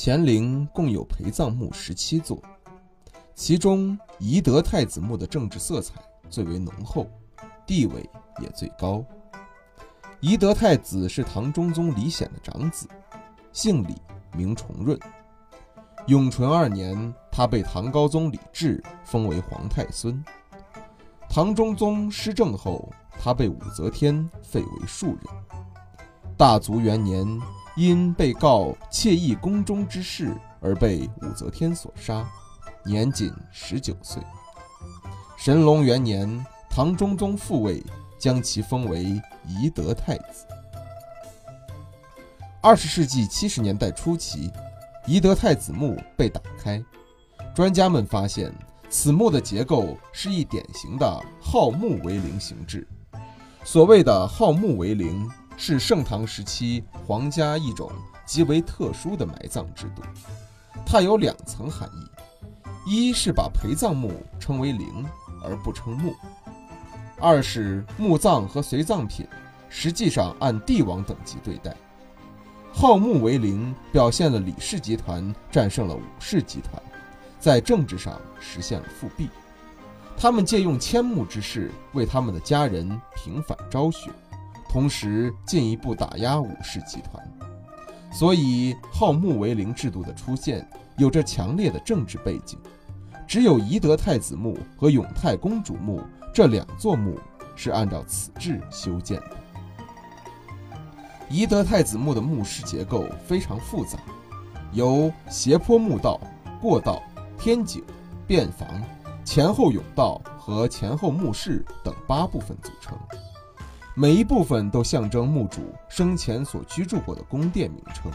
[0.00, 2.40] 乾陵共有陪葬墓十七座，
[3.34, 5.94] 其中懿德太子墓的政治色彩
[6.30, 7.10] 最为浓厚，
[7.66, 8.08] 地位
[8.40, 9.04] 也最高。
[10.20, 12.86] 懿德太子是唐中宗李显的长子，
[13.52, 13.96] 姓李，
[14.36, 14.96] 名重润。
[16.06, 20.24] 永淳二年，他被唐高宗李治封为皇太孙。
[21.28, 25.24] 唐中宗失政后，他被武则天废为庶人。
[26.36, 27.26] 大足元年。
[27.78, 32.28] 因被告窃议宫中之事而被武则天所杀，
[32.84, 34.20] 年仅十九岁。
[35.36, 37.80] 神龙元年，唐中宗复位，
[38.18, 39.04] 将其封为
[39.46, 40.44] 懿德太子。
[42.60, 44.50] 二十世纪七十年代初期，
[45.06, 46.82] 懿德太子墓被打开，
[47.54, 48.52] 专家们发现
[48.90, 52.84] 此墓的结构是一典型的号墓为陵形制。
[53.62, 55.30] 所谓的号墓为陵。
[55.58, 57.90] 是盛唐时期皇家一种
[58.24, 60.02] 极为特殊的埋葬制度，
[60.86, 61.90] 它有两层含
[62.86, 65.04] 义：一是把陪葬墓称为陵
[65.42, 66.12] 而不称墓；
[67.18, 69.26] 二是墓葬和随葬品
[69.68, 71.76] 实际上按帝王等级对待。
[72.72, 76.80] 号墓为陵，表现了李氏集团战胜了武氏集团，
[77.40, 79.28] 在政治上实现了复辟。
[80.16, 84.10] 他们借用迁墓之事为他们的家人平反昭雪。
[84.68, 87.26] 同时进一步打压武氏集团，
[88.12, 92.58] 所以号墓为陵制度的出现有着强烈的政治背景。
[93.26, 97.18] 只有懿德太子墓和永泰公主墓这两座墓
[97.56, 99.36] 是按照此制修建的。
[101.28, 103.98] 懿德太子墓的墓室结构非常复杂，
[104.72, 106.18] 由斜坡墓道、
[106.58, 107.02] 过道、
[107.38, 107.84] 天井、
[108.26, 108.66] 便房、
[109.24, 112.96] 前后甬道和前后墓室等八部分组成。
[114.00, 118.08] 每一部分都象征墓主生前所居住过的宫殿名称。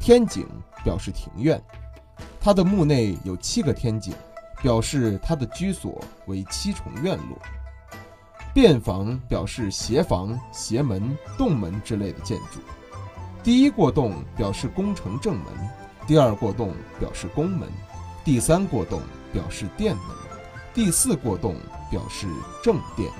[0.00, 0.48] 天井
[0.82, 1.62] 表示庭院，
[2.40, 4.14] 他的墓内有七个天井，
[4.62, 7.36] 表示他的居所为七重院落。
[8.54, 12.58] 便房表示斜房、斜门、洞门之类的建筑。
[13.42, 15.44] 第一过洞表示宫城正门，
[16.06, 17.68] 第二过洞表示宫门，
[18.24, 20.16] 第三过洞表示殿门，
[20.72, 21.54] 第四过洞
[21.90, 22.26] 表示
[22.64, 23.12] 正殿。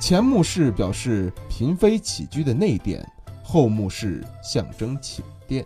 [0.00, 3.06] 前墓室表示嫔妃起居的内殿，
[3.44, 5.64] 后墓室象征寝殿。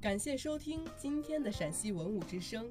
[0.00, 2.70] 感谢收听今天的陕西文物之声。